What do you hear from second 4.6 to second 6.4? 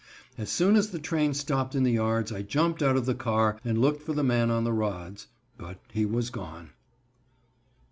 the rods, but he was